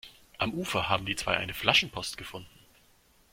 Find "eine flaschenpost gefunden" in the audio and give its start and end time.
1.37-2.49